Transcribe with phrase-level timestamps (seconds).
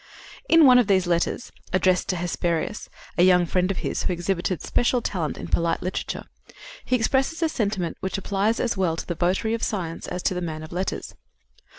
[0.49, 4.63] In one of these letters, addressed to Hesperius, a young friend of his who exhibited
[4.63, 6.23] special talent in polite literature,
[6.83, 10.33] he expresses a sentiment which applies as well to the votary of science as to
[10.33, 11.13] the man of letters.